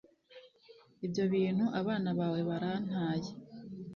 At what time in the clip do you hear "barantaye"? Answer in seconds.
2.49-3.29